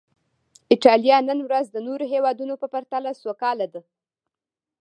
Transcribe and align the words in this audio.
ایټالیا 0.71 1.17
نن 1.29 1.39
ورځ 1.47 1.65
د 1.71 1.77
نورو 1.87 2.05
هېوادونو 2.13 2.53
په 2.61 2.67
پرتله 2.73 3.11
سوکاله 3.23 3.67
ده. 3.73 3.81